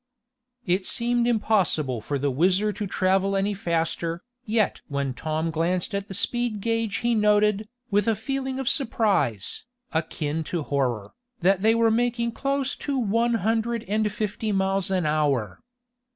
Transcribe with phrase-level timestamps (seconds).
[0.65, 6.07] It seemed impossible for the WHIZZER to travel any faster, yet when Tom glanced at
[6.07, 11.75] the speed gage he noted, with a feeling of surprise, akin to horror, that they
[11.75, 15.61] were making close to one hundred and fifty miles an hour.